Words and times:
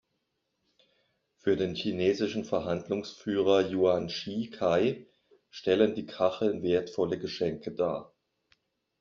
Für 1.35 1.55
den 1.57 1.75
chinesischen 1.75 2.43
Verhandlungsführer 2.43 3.69
Yuan 3.69 4.09
Schi 4.09 4.49
Kai 4.49 5.05
stellen 5.51 5.93
die 5.93 6.07
Kacheln 6.07 6.63
wertvolle 6.63 7.19
Geschenke 7.19 7.71
dar. 7.75 8.11